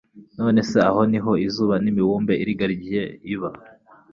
[0.37, 3.49] None se aho ni ho izuba n'imibumbe irigaragiye biba